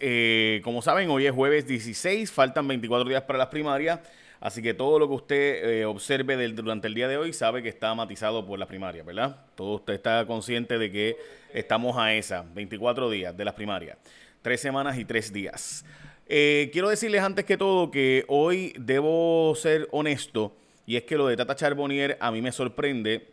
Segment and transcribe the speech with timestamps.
[0.00, 4.00] Eh, como saben, hoy es jueves 16, faltan 24 días para las primarias,
[4.40, 7.68] así que todo lo que usted eh, observe durante el día de hoy sabe que
[7.68, 9.44] está matizado por las primarias, ¿verdad?
[9.56, 11.16] Todo usted está consciente de que
[11.52, 13.98] estamos a esa, 24 días de las primarias,
[14.40, 15.84] tres semanas y tres días.
[16.26, 20.56] Eh, quiero decirles antes que todo que hoy debo ser honesto,
[20.86, 23.28] y es que lo de Tata Charbonnier a mí me sorprende,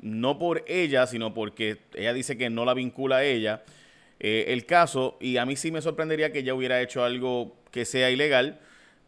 [0.00, 3.62] no por ella, sino porque ella dice que no la vincula a ella.
[4.18, 7.84] Eh, el caso y a mí sí me sorprendería que ella hubiera hecho algo que
[7.84, 8.60] sea ilegal,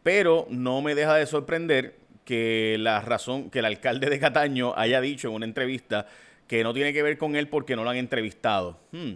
[0.03, 5.01] pero no me deja de sorprender que la razón, que el alcalde de Cataño haya
[5.01, 6.05] dicho en una entrevista
[6.47, 8.79] que no tiene que ver con él porque no lo han entrevistado.
[8.91, 9.13] Hmm.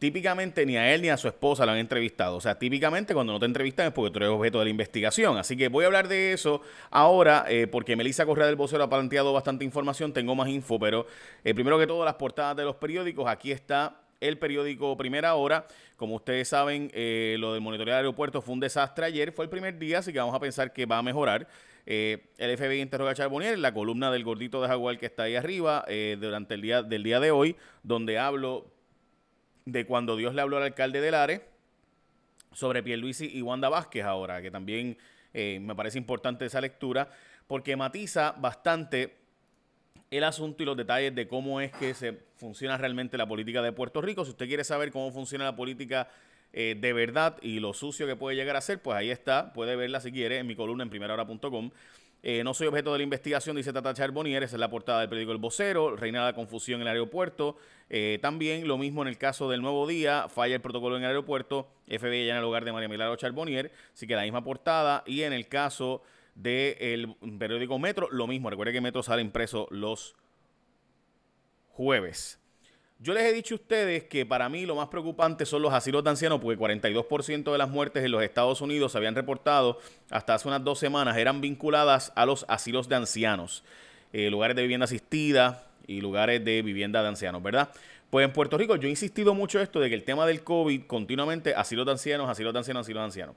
[0.00, 2.36] Típicamente ni a él ni a su esposa lo han entrevistado.
[2.36, 5.36] O sea, típicamente cuando no te entrevistan es porque tú eres objeto de la investigación.
[5.36, 8.88] Así que voy a hablar de eso ahora eh, porque Melissa Correa del Vocero ha
[8.88, 10.12] planteado bastante información.
[10.12, 11.06] Tengo más info, pero
[11.44, 13.28] eh, primero que todo las portadas de los periódicos.
[13.28, 15.66] Aquí está el periódico Primera Hora.
[15.96, 19.50] Como ustedes saben, eh, lo del monitoreo de aeropuertos fue un desastre ayer, fue el
[19.50, 21.48] primer día, así que vamos a pensar que va a mejorar.
[21.86, 25.36] Eh, el FBI interroga a Charbonnier, la columna del gordito de Jaguar que está ahí
[25.36, 28.70] arriba, eh, durante el día del día de hoy, donde hablo
[29.64, 31.42] de cuando Dios le habló al alcalde del Are
[32.52, 34.98] sobre Pierluisi y Wanda Vázquez ahora, que también
[35.32, 37.08] me parece importante esa lectura,
[37.46, 39.19] porque matiza bastante
[40.10, 43.72] el asunto y los detalles de cómo es que se funciona realmente la política de
[43.72, 44.24] Puerto Rico.
[44.24, 46.08] Si usted quiere saber cómo funciona la política
[46.52, 49.52] eh, de verdad y lo sucio que puede llegar a ser, pues ahí está.
[49.52, 51.70] Puede verla si quiere en mi columna en primerahora.com.
[52.22, 55.08] Eh, no soy objeto de la investigación, dice Tata Charbonnier, esa es la portada del
[55.08, 57.56] periódico El Vocero, reina la confusión en el aeropuerto.
[57.88, 61.08] Eh, también lo mismo en el caso del Nuevo Día, falla el protocolo en el
[61.08, 65.02] aeropuerto, FBI ya en el hogar de María Milagro Charbonnier, así que la misma portada.
[65.06, 66.02] Y en el caso
[66.42, 68.50] del periódico Metro, lo mismo.
[68.50, 70.16] Recuerde que Metro sale impreso los
[71.68, 72.38] jueves.
[73.02, 76.04] Yo les he dicho a ustedes que para mí lo más preocupante son los asilos
[76.04, 79.78] de ancianos, porque 42% de las muertes en los Estados Unidos se habían reportado
[80.10, 83.64] hasta hace unas dos semanas, eran vinculadas a los asilos de ancianos,
[84.12, 87.70] eh, lugares de vivienda asistida y lugares de vivienda de ancianos, ¿verdad?
[88.10, 90.82] Pues en Puerto Rico yo he insistido mucho esto de que el tema del COVID
[90.86, 93.36] continuamente, asilos de ancianos, asilos de ancianos, asilos de ancianos.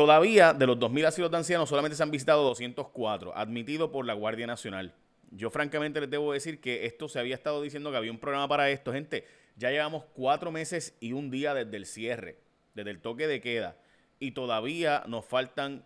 [0.00, 4.14] Todavía de los 2.000 asilos de ancianos solamente se han visitado 204, admitido por la
[4.14, 4.94] Guardia Nacional.
[5.30, 8.48] Yo francamente les debo decir que esto se había estado diciendo que había un programa
[8.48, 8.94] para esto.
[8.94, 12.38] Gente, ya llevamos cuatro meses y un día desde el cierre,
[12.72, 13.76] desde el toque de queda,
[14.18, 15.84] y todavía nos faltan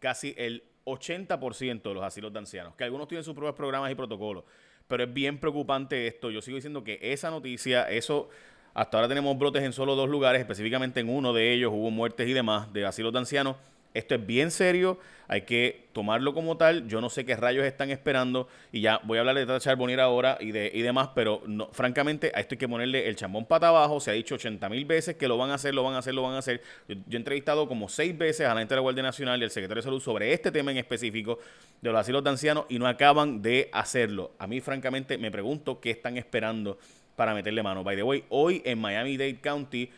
[0.00, 3.94] casi el 80% de los asilos de ancianos, que algunos tienen sus propios programas y
[3.94, 4.42] protocolos.
[4.88, 6.32] Pero es bien preocupante esto.
[6.32, 8.30] Yo sigo diciendo que esa noticia, eso
[8.74, 12.28] hasta ahora tenemos brotes en solo dos lugares, específicamente en uno de ellos hubo muertes
[12.28, 13.56] y demás de asilos de ancianos.
[13.94, 14.98] Esto es bien serio,
[15.28, 16.88] hay que tomarlo como tal.
[16.88, 20.00] Yo no sé qué rayos están esperando y ya voy a hablar de Tata Charbonnier
[20.00, 23.68] ahora y, de, y demás, pero francamente a esto hay que ponerle el chambón pata
[23.68, 24.00] abajo.
[24.00, 26.12] Se ha dicho 80 mil veces que lo van a hacer, lo van a hacer,
[26.12, 26.60] lo van a hacer.
[26.88, 29.50] Yo, he entrevistado como seis veces a la gente de la Guardia Nacional y al
[29.52, 31.38] secretario de Salud sobre este tema en específico
[31.80, 34.32] de los asilos de ancianos y no acaban de hacerlo.
[34.40, 36.78] A mí francamente me pregunto qué están esperando
[37.16, 37.84] para meterle mano.
[37.84, 39.90] By the way, hoy en Miami-Dade County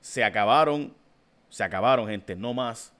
[0.00, 0.92] se acabaron,
[1.48, 2.92] se acabaron, gente, no más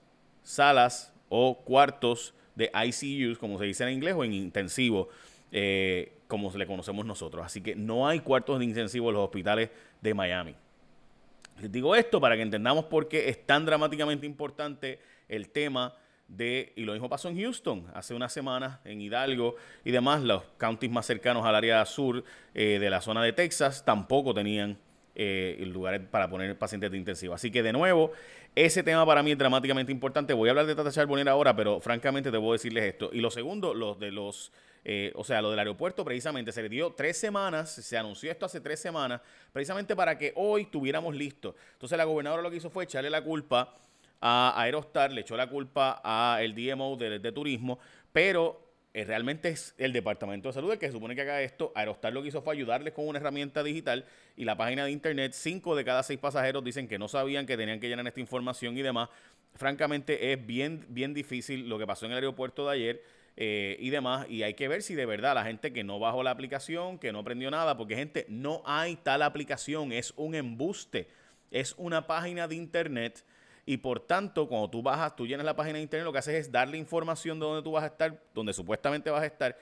[0.43, 5.09] salas o cuartos de ICUs, como se dice en inglés, o en intensivo,
[5.51, 7.45] eh, como le conocemos nosotros.
[7.45, 10.55] Así que no hay cuartos de intensivo en los hospitales de Miami.
[11.61, 15.95] Les digo esto para que entendamos por qué es tan dramáticamente importante el tema
[16.29, 20.43] de, y lo mismo pasó en Houston hace unas semanas, en Hidalgo y demás, los
[20.59, 22.25] counties más cercanos al área sur
[22.55, 24.79] eh, de la zona de Texas tampoco tenían
[25.15, 27.35] eh, lugares para poner pacientes de intensivo.
[27.35, 28.13] Así que de nuevo,
[28.55, 30.33] ese tema para mí es dramáticamente importante.
[30.33, 33.11] Voy a hablar de Tata Charbonnier ahora, pero francamente debo decirles esto.
[33.13, 34.53] Y lo segundo, los de los,
[34.85, 38.47] eh, o sea, lo del aeropuerto precisamente se le dio tres semanas, se anunció esto
[38.47, 39.21] hace tres semanas,
[39.53, 41.55] precisamente para que hoy tuviéramos listo.
[41.75, 43.75] Entonces la gobernadora lo que hizo fue echarle la culpa
[44.23, 47.81] a Aerostar, le echó la culpa a el DMO de, turismo,
[48.13, 48.63] pero
[48.95, 51.73] eh, realmente es el Departamento de Salud el que se supone que haga esto.
[51.75, 54.07] Aerostar lo que hizo fue ayudarles con una herramienta digital
[54.37, 57.57] y la página de internet, cinco de cada seis pasajeros dicen que no sabían que
[57.57, 59.09] tenían que llenar esta información y demás.
[59.57, 63.03] Francamente es bien, bien difícil lo que pasó en el aeropuerto de ayer.
[63.37, 66.23] Eh, y demás, y hay que ver si de verdad la gente que no bajó
[66.23, 71.09] la aplicación, que no aprendió nada, porque gente, no hay tal aplicación, es un embuste,
[71.51, 73.25] es una página de internet
[73.65, 76.35] y por tanto, cuando tú bajas, tú llenas la página de internet, lo que haces
[76.35, 79.57] es darle información de dónde tú vas a estar, donde supuestamente vas a estar,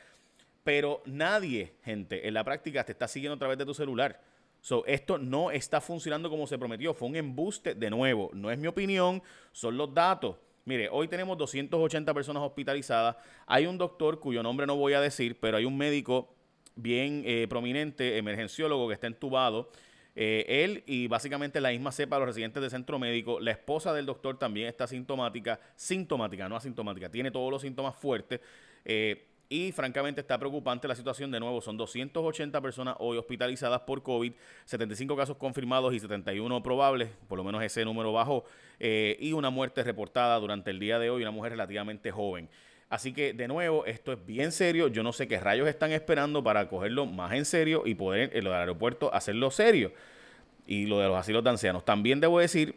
[0.64, 4.20] pero nadie, gente, en la práctica te está siguiendo a través de tu celular.
[4.62, 6.93] So, esto no está funcionando como se prometió.
[6.93, 8.31] Fue un embuste de nuevo.
[8.35, 10.37] No es mi opinión, son los datos.
[10.67, 13.17] Mire, hoy tenemos 280 personas hospitalizadas.
[13.47, 16.35] Hay un doctor cuyo nombre no voy a decir, pero hay un médico
[16.76, 19.70] bien eh, prominente, emergenciólogo, que está entubado
[20.17, 23.41] Eh, él y básicamente la misma cepa los residentes del centro médico.
[23.41, 28.41] La esposa del doctor también está sintomática, sintomática, no asintomática, tiene todos los síntomas fuertes.
[28.85, 31.31] Eh, y francamente está preocupante la situación.
[31.33, 34.33] De nuevo, son 280 personas hoy hospitalizadas por COVID,
[34.65, 38.45] 75 casos confirmados y 71 probables, por lo menos ese número bajó,
[38.79, 42.49] eh, y una muerte reportada durante el día de hoy, una mujer relativamente joven.
[42.90, 44.88] Así que, de nuevo, esto es bien serio.
[44.88, 48.44] Yo no sé qué rayos están esperando para cogerlo más en serio y poder en
[48.44, 49.92] lo del aeropuerto hacerlo serio.
[50.66, 51.84] Y lo de los asilos de ancianos.
[51.84, 52.75] También debo decir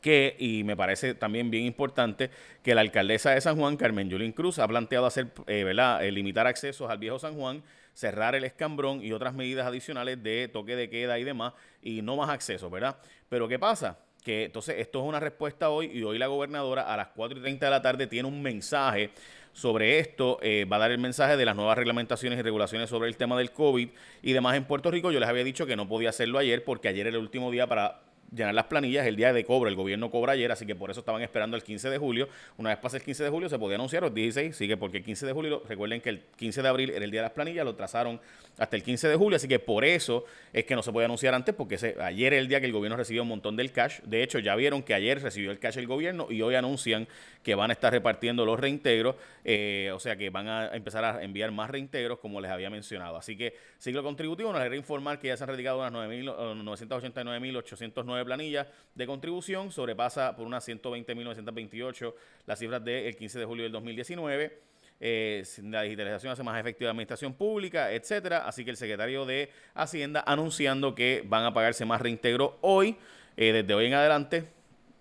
[0.00, 2.30] que, y me parece también bien importante,
[2.62, 6.04] que la alcaldesa de San Juan, Carmen Yulín Cruz, ha planteado hacer, eh, ¿verdad?
[6.04, 7.62] Eh, limitar accesos al viejo San Juan,
[7.94, 12.16] cerrar el escambrón y otras medidas adicionales de toque de queda y demás, y no
[12.16, 12.98] más accesos, ¿verdad?
[13.28, 13.96] Pero ¿qué pasa?
[14.24, 17.42] Que entonces esto es una respuesta hoy y hoy la gobernadora a las 4 y
[17.42, 19.10] 30 de la tarde tiene un mensaje
[19.52, 20.38] sobre esto.
[20.42, 23.38] Eh, va a dar el mensaje de las nuevas reglamentaciones y regulaciones sobre el tema
[23.38, 23.88] del COVID
[24.22, 25.12] y demás en Puerto Rico.
[25.12, 27.66] Yo les había dicho que no podía hacerlo ayer porque ayer era el último día
[27.66, 28.00] para
[28.34, 29.68] llenar las planillas el día de cobro.
[29.68, 32.28] El gobierno cobra ayer, así que por eso estaban esperando el 15 de julio.
[32.56, 35.04] Una vez pase el 15 de julio se podía anunciar, los 16, sigue porque el
[35.04, 37.64] 15 de julio, recuerden que el 15 de abril era el día de las planillas,
[37.64, 38.20] lo trazaron
[38.58, 41.34] hasta el 15 de julio, así que por eso es que no se podía anunciar
[41.34, 44.00] antes, porque ayer era el día que el gobierno recibió un montón del cash.
[44.04, 47.08] De hecho, ya vieron que ayer recibió el cash el gobierno y hoy anuncian
[47.44, 49.14] que van a estar repartiendo los reintegros,
[49.44, 53.16] eh, o sea que van a empezar a enviar más reintegros, como les había mencionado.
[53.16, 58.66] Así que ciclo contributivo, nos alegra informar que ya se han retirado unas 989.809 planillas
[58.94, 62.14] de contribución, sobrepasa por unas 120.928
[62.46, 64.58] las cifras del 15 de julio del 2019.
[65.00, 68.46] Eh, la digitalización hace más efectiva la administración pública, etcétera.
[68.46, 72.96] Así que el secretario de Hacienda anunciando que van a pagarse más reintegro hoy,
[73.36, 74.44] eh, desde hoy en adelante.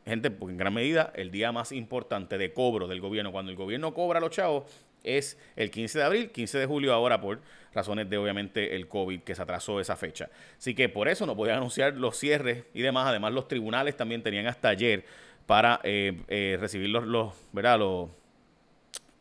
[0.05, 3.57] Gente, porque en gran medida el día más importante de cobro del gobierno, cuando el
[3.57, 4.65] gobierno cobra a los chavos,
[5.03, 7.41] es el 15 de abril, 15 de julio ahora por
[7.73, 10.29] razones de obviamente el COVID que se atrasó esa fecha.
[10.57, 13.07] Así que por eso no podían anunciar los cierres y demás.
[13.07, 15.05] Además los tribunales también tenían hasta ayer
[15.45, 17.79] para eh, eh, recibir los, los, ¿verdad?
[17.79, 18.09] Los,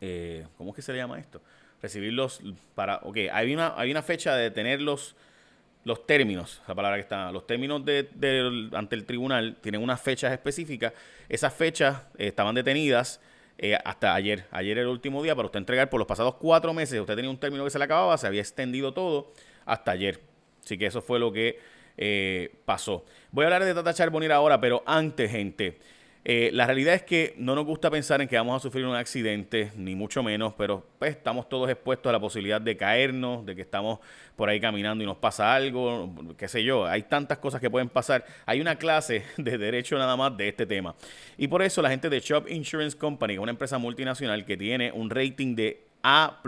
[0.01, 1.41] eh, ¿cómo es que se le llama esto?
[1.81, 2.41] Recibirlos
[2.75, 4.81] para, ok, hay una, hay una fecha de tener
[5.83, 10.93] los, términos, la palabra que está, los términos ante el tribunal tienen unas fechas específicas.
[11.29, 13.19] Esas fechas estaban detenidas
[13.57, 14.45] eh, hasta ayer.
[14.51, 16.99] Ayer era el último día para usted entregar por los pasados cuatro meses.
[16.99, 19.31] Usted tenía un término que se le acababa, se había extendido todo
[19.65, 20.21] hasta ayer.
[20.63, 21.59] Así que eso fue lo que
[21.97, 23.05] eh, pasó.
[23.31, 25.77] Voy a hablar de Tata Charbonnier ahora, pero antes, gente.
[26.25, 28.95] Eh, la realidad es que no nos gusta pensar en que vamos a sufrir un
[28.95, 33.55] accidente, ni mucho menos, pero pues, estamos todos expuestos a la posibilidad de caernos, de
[33.55, 33.99] que estamos
[34.37, 36.85] por ahí caminando y nos pasa algo, qué sé yo.
[36.85, 38.25] Hay tantas cosas que pueden pasar.
[38.45, 40.95] Hay una clase de derecho nada más de este tema.
[41.37, 45.09] Y por eso la gente de Shop Insurance Company, una empresa multinacional que tiene un
[45.09, 46.39] rating de A++,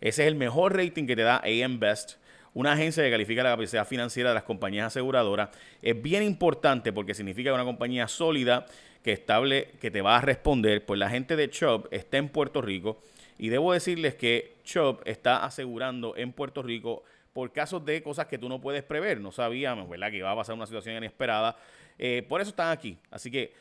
[0.00, 2.18] ese es el mejor rating que te da AM Best
[2.56, 5.50] una agencia que califica la capacidad financiera de las compañías aseguradoras
[5.82, 8.64] es bien importante porque significa que una compañía sólida
[9.02, 12.62] que estable, que te va a responder, pues la gente de Chubb está en Puerto
[12.62, 13.02] Rico
[13.36, 17.04] y debo decirles que Chubb está asegurando en Puerto Rico
[17.34, 19.20] por casos de cosas que tú no puedes prever.
[19.20, 20.10] No sabíamos, ¿verdad?
[20.10, 21.58] Que iba a pasar una situación inesperada.
[21.98, 22.96] Eh, por eso están aquí.
[23.10, 23.52] Así que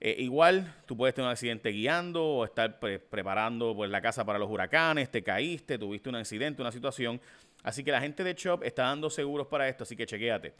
[0.00, 4.40] eh, igual tú puedes tener un accidente guiando o estar preparando pues, la casa para
[4.40, 7.20] los huracanes, te caíste, tuviste un accidente, una situación.
[7.62, 10.54] Así que la gente de Shop está dando seguros para esto, así que chequéate.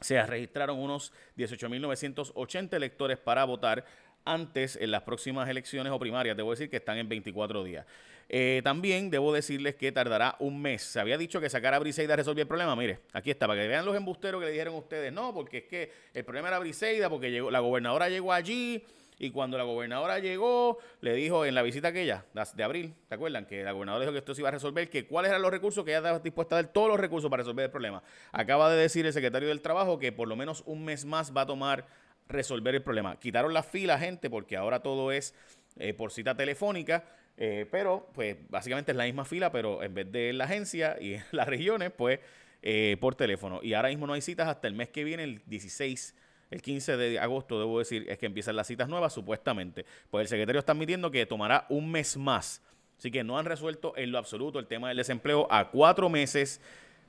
[0.00, 3.84] se registraron unos 18.980 electores para votar
[4.24, 6.36] antes en las próximas elecciones o primarias.
[6.36, 7.84] Debo decir que están en 24 días.
[8.28, 10.82] Eh, también debo decirles que tardará un mes.
[10.82, 12.74] Se había dicho que sacar a Briseida resolvía el problema.
[12.74, 15.12] Mire, aquí está, para que vean los embusteros que le dijeron a ustedes.
[15.12, 18.82] No, porque es que el problema era Briseida, porque llegó, la gobernadora llegó allí
[19.24, 23.46] y cuando la gobernadora llegó, le dijo en la visita aquella de abril, ¿te acuerdan?
[23.46, 25.82] Que la gobernadora dijo que esto se iba a resolver, que cuáles eran los recursos,
[25.84, 28.02] que ella estaba dispuesta a dar todos los recursos para resolver el problema.
[28.32, 31.42] Acaba de decir el secretario del Trabajo que por lo menos un mes más va
[31.42, 31.86] a tomar
[32.28, 33.18] resolver el problema.
[33.18, 35.34] Quitaron la fila, gente, porque ahora todo es
[35.78, 37.04] eh, por cita telefónica,
[37.36, 41.14] eh, pero pues básicamente es la misma fila, pero en vez de la agencia y
[41.14, 42.20] en las regiones, pues
[42.62, 43.60] eh, por teléfono.
[43.62, 46.14] Y ahora mismo no hay citas hasta el mes que viene, el 16
[46.50, 49.84] el 15 de agosto, debo decir, es que empiezan las citas nuevas, supuestamente.
[50.10, 52.62] Pues el secretario está admitiendo que tomará un mes más.
[52.98, 56.60] Así que no han resuelto en lo absoluto el tema del desempleo a cuatro meses,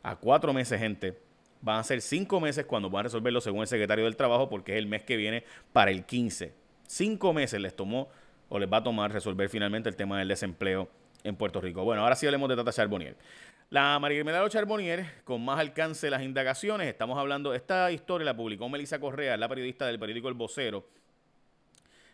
[0.03, 1.17] a cuatro meses, gente.
[1.61, 4.73] van a ser cinco meses cuando van a resolverlo según el secretario del Trabajo, porque
[4.73, 6.53] es el mes que viene para el 15.
[6.87, 8.09] Cinco meses les tomó
[8.49, 10.89] o les va a tomar resolver finalmente el tema del desempleo
[11.23, 11.83] en Puerto Rico.
[11.83, 13.15] Bueno, ahora sí hablemos de Tata Charbonnier.
[13.71, 18.69] La María Melado Charbonnier, con más alcance las indagaciones, estamos hablando, esta historia la publicó
[18.69, 20.87] Melissa Correa, la periodista del periódico El Vocero.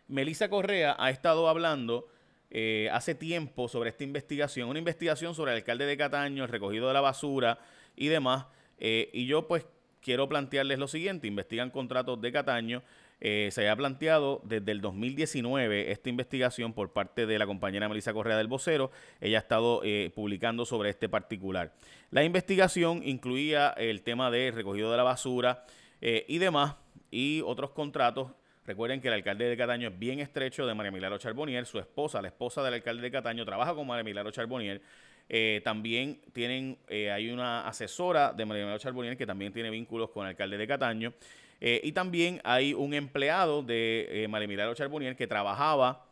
[0.08, 2.08] Melissa Correa ha estado hablando
[2.50, 6.88] eh, hace tiempo sobre esta investigación, una investigación sobre el alcalde de Cataño, el recogido
[6.88, 7.60] de la basura
[7.98, 8.46] y demás.
[8.80, 9.66] Eh, y yo pues
[10.02, 12.82] quiero plantearles lo siguiente, investigan contratos de Cataño.
[13.22, 18.14] Eh, se había planteado desde el 2019 esta investigación por parte de la compañera Melissa
[18.14, 18.92] Correa del Vocero.
[19.22, 19.82] Ella ha estado
[20.14, 21.74] publicando sobre este particular.
[22.10, 25.64] La investigación incluía el tema de recogido de la basura
[26.02, 26.76] y demás
[27.12, 28.32] y otros contratos
[28.66, 31.66] Recuerden que el alcalde de Cataño es bien estrecho de María Milagro Charbonier.
[31.66, 34.82] Su esposa, la esposa del alcalde de Cataño, trabaja con María Milagro Charbonier.
[35.28, 40.12] Eh, también tienen, eh, hay una asesora de María Milagro Charbonier que también tiene vínculos
[40.12, 41.14] con el alcalde de Cataño.
[41.62, 46.08] Eh, y también hay un empleado de María Milagro Charbonier que trabajaba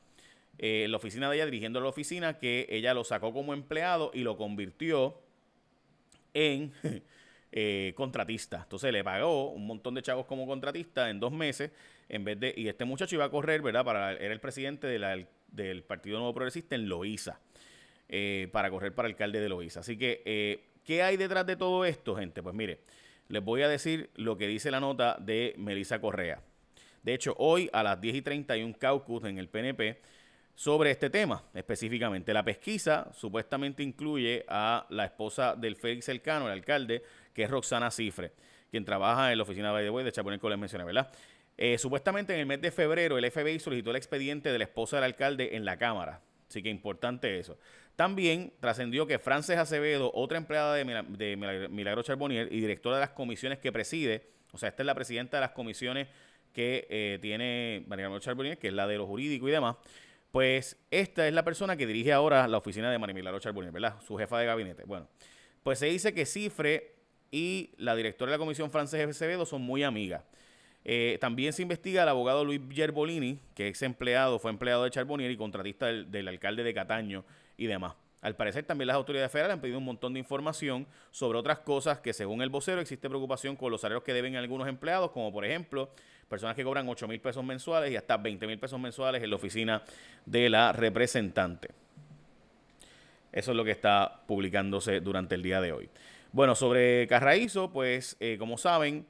[0.57, 4.21] en la oficina de ella, dirigiendo la oficina, que ella lo sacó como empleado y
[4.21, 5.19] lo convirtió
[6.33, 6.71] en
[7.51, 8.61] eh, contratista.
[8.63, 11.71] Entonces le pagó un montón de chavos como contratista en dos meses,
[12.07, 13.85] en vez de, y este muchacho iba a correr, ¿verdad?
[13.85, 17.39] Para, era el presidente del Partido Nuevo Progresista en Loíza,
[18.07, 19.81] eh, para correr para alcalde de Loíza.
[19.81, 22.41] Así que, eh, ¿qué hay detrás de todo esto, gente?
[22.41, 22.79] Pues mire,
[23.29, 26.41] les voy a decir lo que dice la nota de Melissa Correa.
[27.03, 30.01] De hecho, hoy a las 10 y 31 caucus en el PNP
[30.55, 32.33] sobre este tema específicamente.
[32.33, 37.91] La pesquisa supuestamente incluye a la esposa del Félix Elcano, el alcalde, que es Roxana
[37.91, 38.33] Cifre,
[38.69, 41.09] quien trabaja en la oficina de de Chaponel, les mencioné, ¿verdad?
[41.55, 44.97] Eh, supuestamente en el mes de febrero el FBI solicitó el expediente de la esposa
[44.97, 46.21] del alcalde en la Cámara.
[46.49, 47.57] Así que importante eso.
[47.99, 53.59] También trascendió que Frances Acevedo, otra empleada de, Milagro Charbonnier y directora de las comisiones
[53.59, 56.07] que preside, o sea, esta es la presidenta de las comisiones
[56.53, 59.75] que eh, tiene María Charbonnier, que es la de lo jurídico y demás,
[60.31, 63.99] pues esta es la persona que dirige ahora la oficina de María Milagro Charbonnier, ¿verdad?
[63.99, 64.85] Su jefa de gabinete.
[64.85, 65.09] Bueno,
[65.61, 66.95] pues se dice que Cifre
[67.31, 70.23] y la directora de la Comisión Francesa Acevedo son muy amigas.
[70.85, 75.31] Eh, también se investiga al abogado Luis Gerbolini, que es empleado, fue empleado de Charbonnier
[75.31, 77.25] y contratista del, alcalde de Cataño
[77.59, 77.93] y demás.
[78.21, 81.99] Al parecer también las autoridades federales han pedido un montón de información sobre otras cosas
[81.99, 85.45] que según el vocero existe preocupación con los salarios que deben algunos empleados, como por
[85.45, 85.89] ejemplo
[86.27, 89.35] personas que cobran 8 mil pesos mensuales y hasta 20 mil pesos mensuales en la
[89.35, 89.83] oficina
[90.25, 91.69] de la representante.
[93.31, 95.89] Eso es lo que está publicándose durante el día de hoy.
[96.31, 99.05] Bueno, sobre Carraízo, pues eh, como saben,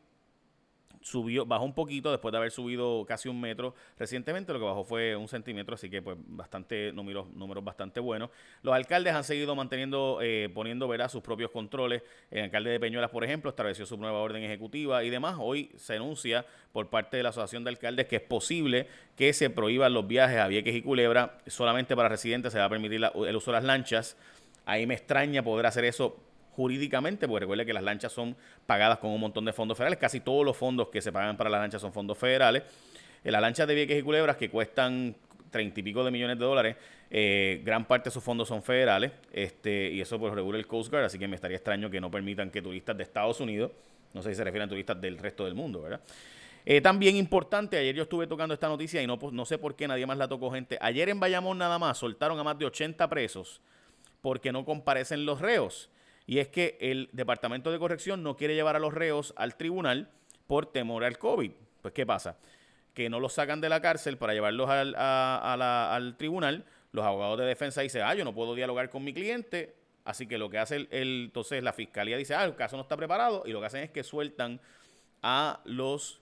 [1.01, 4.84] subió, bajó un poquito después de haber subido casi un metro recientemente, lo que bajó
[4.84, 8.29] fue un centímetro, así que pues bastante números, números bastante buenos.
[8.62, 12.03] Los alcaldes han seguido manteniendo, eh, poniendo verá sus propios controles.
[12.32, 15.38] El alcalde de Peñuelas, por ejemplo, estableció su nueva orden ejecutiva y demás.
[15.39, 19.50] Hoy se anuncia por parte de la Asociación de Alcaldes que es posible que se
[19.50, 21.39] prohíban los viajes a Vieques y Culebra.
[21.48, 24.18] Solamente para residentes se va a permitir el uso de las lanchas.
[24.65, 26.28] Ahí me extraña poder hacer eso
[26.60, 28.36] jurídicamente, porque recuerde que las lanchas son
[28.66, 31.50] pagadas con un montón de fondos federales, casi todos los fondos que se pagan para
[31.50, 32.63] las lanchas son fondos federales.
[33.24, 35.16] En las lanchas de Vieques y Culebras, que cuestan
[35.51, 36.75] treinta y pico de millones de dólares,
[37.10, 40.92] eh, gran parte de esos fondos son federales, este, y eso pues regula el Coast
[40.92, 43.72] Guard, así que me estaría extraño que no permitan que turistas de Estados Unidos,
[44.13, 46.01] no sé si se refieren a turistas del resto del mundo, ¿verdad?
[46.66, 49.88] Eh, también importante, ayer yo estuve tocando esta noticia y no, no sé por qué
[49.88, 50.78] nadie más la tocó gente.
[50.82, 53.62] Ayer en Bayamón nada más soltaron a más de 80 presos
[54.20, 55.89] porque no comparecen los reos
[56.29, 60.12] y es que el Departamento de Corrección no quiere llevar a los reos al tribunal
[60.45, 61.51] por temor al COVID.
[61.81, 62.38] Pues, ¿qué pasa?
[62.93, 66.65] Que no los sacan de la cárcel para llevarlos al, al tribunal.
[66.91, 69.74] Los abogados de defensa dicen, ah, yo no puedo dialogar con mi cliente.
[70.05, 72.95] Así que lo que hace el, entonces la fiscalía dice, ah, el caso no está
[72.95, 73.41] preparado.
[73.48, 74.62] Y lo que hacen es que sueltan
[75.24, 76.21] a los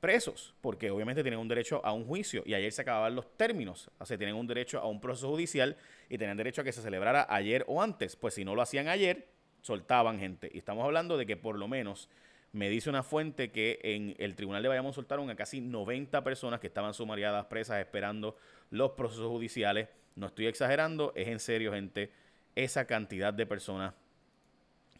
[0.00, 3.90] presos, porque obviamente tienen un derecho a un juicio y ayer se acababan los términos,
[3.98, 5.76] o sea, tienen un derecho a un proceso judicial
[6.08, 8.88] y tienen derecho a que se celebrara ayer o antes, pues si no lo hacían
[8.88, 9.35] ayer,
[9.66, 10.48] soltaban gente.
[10.52, 12.08] Y estamos hablando de que por lo menos
[12.52, 16.60] me dice una fuente que en el tribunal de Bayamón soltaron a casi 90 personas
[16.60, 18.36] que estaban sumariadas presas esperando
[18.70, 19.88] los procesos judiciales.
[20.14, 22.12] No estoy exagerando, es en serio, gente.
[22.54, 23.92] Esa cantidad de personas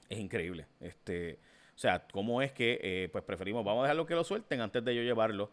[0.09, 0.67] es increíble.
[0.81, 1.39] Este,
[1.75, 4.85] o sea, ¿cómo es que eh, pues preferimos, vamos a dejarlo que lo suelten antes
[4.85, 5.51] de yo llevarlo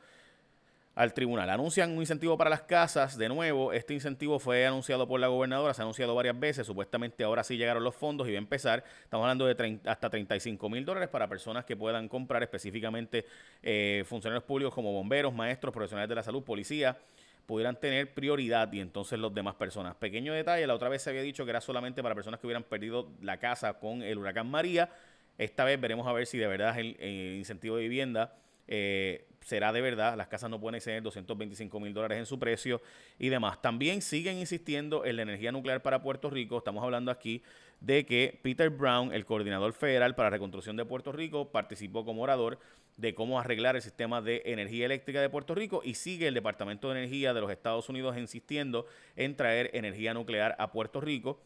[0.95, 1.49] al tribunal.
[1.49, 3.17] Anuncian un incentivo para las casas.
[3.17, 6.67] De nuevo, este incentivo fue anunciado por la gobernadora, se ha anunciado varias veces.
[6.67, 8.83] Supuestamente ahora sí llegaron los fondos y va a empezar.
[9.03, 13.25] Estamos hablando de hasta 35 mil dólares para personas que puedan comprar específicamente
[13.61, 16.97] eh, funcionarios públicos como bomberos, maestros, profesionales de la salud, policía
[17.45, 19.95] pudieran tener prioridad y entonces los demás personas.
[19.95, 22.63] Pequeño detalle, la otra vez se había dicho que era solamente para personas que hubieran
[22.63, 24.89] perdido la casa con el huracán María.
[25.37, 28.33] Esta vez veremos a ver si de verdad el, el incentivo de vivienda
[28.67, 32.81] eh, será de verdad, las casas no pueden exceder 225 mil dólares en su precio
[33.19, 33.61] y demás.
[33.61, 36.57] También siguen insistiendo en la energía nuclear para Puerto Rico.
[36.57, 37.43] Estamos hablando aquí
[37.79, 42.21] de que Peter Brown, el coordinador federal para la reconstrucción de Puerto Rico, participó como
[42.23, 42.59] orador
[42.97, 46.89] de cómo arreglar el sistema de energía eléctrica de Puerto Rico y sigue el Departamento
[46.89, 48.85] de Energía de los Estados Unidos insistiendo
[49.15, 51.41] en traer energía nuclear a Puerto Rico.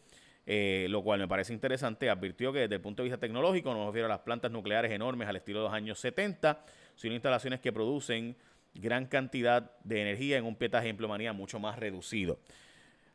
[0.50, 2.10] Eh, lo cual me parece interesante.
[2.10, 4.92] Advirtió que desde el punto de vista tecnológico, no nos refiero a las plantas nucleares
[4.92, 6.64] enormes al estilo de los años 70,
[6.98, 8.36] sino instalaciones que producen
[8.76, 12.40] gran cantidad de energía en un pietaje de empleomanía mucho más reducido.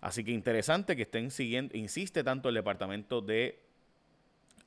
[0.00, 3.60] Así que interesante que estén siguiendo, insiste tanto el Departamento de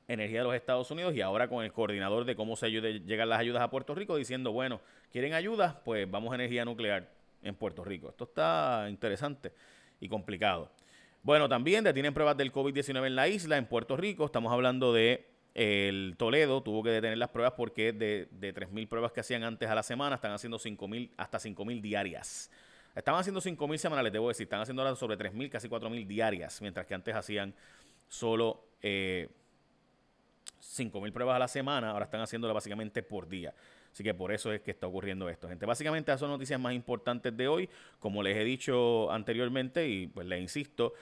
[0.08, 3.40] Energía de los Estados Unidos y ahora con el coordinador de cómo se llegan las
[3.40, 4.80] ayudas a Puerto Rico diciendo, bueno,
[5.10, 5.74] ¿quieren ayudas?
[5.84, 7.10] Pues vamos a energía nuclear
[7.42, 8.08] en Puerto Rico.
[8.08, 9.52] Esto está interesante
[10.00, 10.70] y complicado.
[11.22, 14.24] Bueno, también detienen pruebas del COVID-19 en la isla, en Puerto Rico.
[14.24, 19.10] Estamos hablando de el Toledo tuvo que detener las pruebas porque de, de 3.000 pruebas
[19.12, 22.50] que hacían antes a la semana, están haciendo 5.000 hasta 5.000 diarias.
[22.94, 26.84] Estaban haciendo 5.000 semanales, debo decir, están haciendo ahora sobre 3.000, casi 4.000 diarias, mientras
[26.84, 27.54] que antes hacían
[28.06, 29.30] solo eh,
[30.60, 33.54] 5.000 pruebas a la semana, ahora están haciéndolo básicamente por día.
[33.90, 35.64] Así que por eso es que está ocurriendo esto, gente.
[35.64, 37.66] Básicamente esas son noticias más importantes de hoy.
[37.98, 40.92] Como les he dicho anteriormente y pues les insisto,